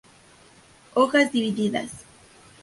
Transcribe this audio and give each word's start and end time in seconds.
Hojas 0.95 1.31
divididas. 1.31 1.91